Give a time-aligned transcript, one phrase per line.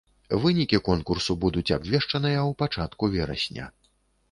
[0.45, 3.71] Вынікі конкурсу будуць абвешчаныя ў пачатку верасня.